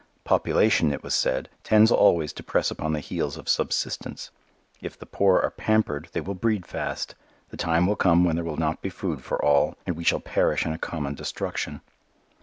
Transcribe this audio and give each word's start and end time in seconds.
Population, 0.23 0.91
it 0.91 1.03
was 1.03 1.13
said, 1.13 1.47
tends 1.63 1.91
always 1.91 2.33
to 2.33 2.41
press 2.41 2.71
upon 2.71 2.91
the 2.91 2.99
heels 2.99 3.37
of 3.37 3.47
subsistence. 3.47 4.31
If 4.81 4.97
the 4.97 5.05
poor 5.05 5.39
are 5.41 5.51
pampered, 5.51 6.09
they 6.11 6.21
will 6.21 6.33
breed 6.33 6.65
fast: 6.65 7.13
the 7.49 7.55
time 7.57 7.85
will 7.85 7.95
come 7.95 8.23
when 8.23 8.35
there 8.35 8.43
will 8.43 8.57
not 8.57 8.81
be 8.81 8.89
food 8.89 9.23
for 9.23 9.39
all 9.45 9.75
and 9.85 9.95
we 9.95 10.03
shall 10.03 10.19
perish 10.19 10.65
in 10.65 10.71
a 10.73 10.79
common 10.79 11.13
destruction. 11.13 11.81